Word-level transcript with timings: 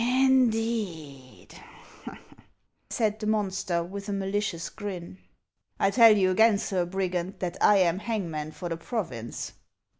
"Indeed?" 0.01 1.53
said 2.89 3.19
the 3.19 3.27
monster, 3.27 3.83
with 3.83 4.09
a 4.09 4.13
malicious 4.13 4.67
grin." 4.71 5.19
I 5.79 5.91
tell 5.91 6.17
you 6.17 6.31
again, 6.31 6.57
Sir 6.57 6.87
Brigand, 6.87 7.35
that 7.37 7.55
I 7.61 7.77
am 7.77 7.99
hangman 7.99 8.51
for 8.53 8.67
the 8.67 8.77
province." 8.77 9.51